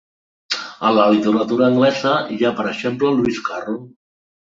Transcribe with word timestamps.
En 0.87 0.95
la 0.99 1.03
literatura 1.15 1.67
anglesa, 1.71 2.13
hi 2.37 2.39
ha, 2.47 2.51
per 2.61 2.65
exemple, 2.71 3.13
Lewis 3.19 3.39
Carroll. 3.51 3.77